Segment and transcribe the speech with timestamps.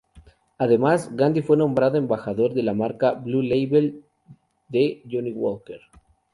[0.57, 4.03] Además, Gandy fue nombrado embajador de la marca "Blue Label"
[4.67, 5.79] de Johnnie Walker.